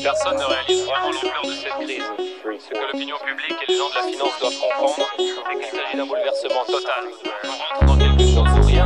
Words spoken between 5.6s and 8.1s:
s'agit d'un bouleversement total. On rentre dans